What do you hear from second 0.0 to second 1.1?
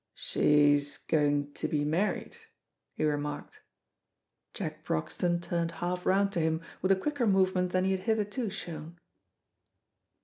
"She's